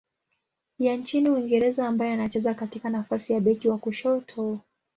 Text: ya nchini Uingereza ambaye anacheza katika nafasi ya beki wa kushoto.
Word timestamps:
ya 0.79 0.95
nchini 0.95 1.29
Uingereza 1.29 1.87
ambaye 1.87 2.13
anacheza 2.13 2.53
katika 2.53 2.89
nafasi 2.89 3.33
ya 3.33 3.39
beki 3.39 3.69
wa 3.69 3.77
kushoto. 3.77 4.59